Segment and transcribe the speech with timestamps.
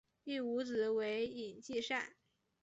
[0.23, 2.15] 第五子为尹继善。